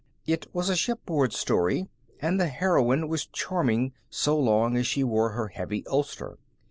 [0.25, 1.87] It was a shipboard story,
[2.19, 6.39] and the heroine was charming so long as she wore her heavy ulster.